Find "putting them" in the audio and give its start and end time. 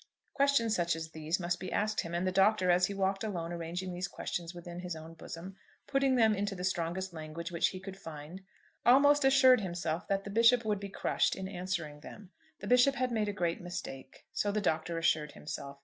5.85-6.33